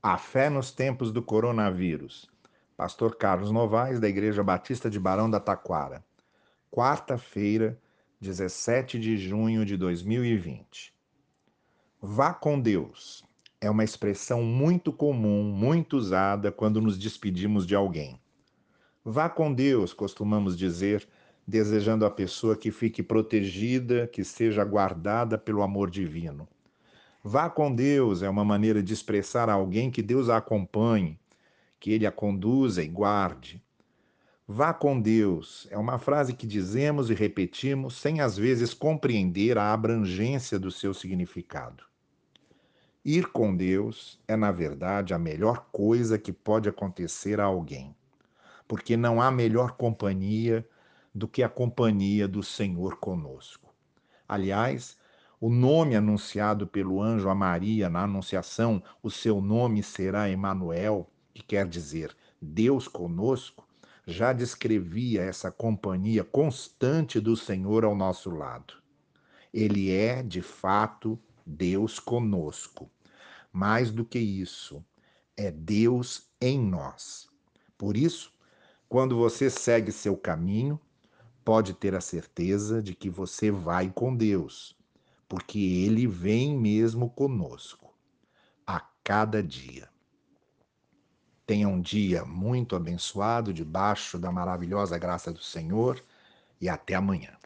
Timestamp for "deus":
12.60-13.24, 19.52-19.92, 27.74-28.22, 30.02-30.28, 34.98-35.66, 43.54-44.20, 62.42-62.88, 71.46-72.00, 75.50-76.28, 84.14-84.77